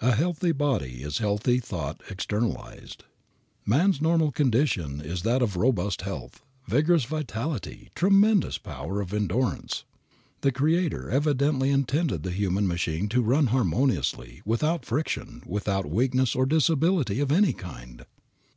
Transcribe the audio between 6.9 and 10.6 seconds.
vitality, tremendous power of endurance. The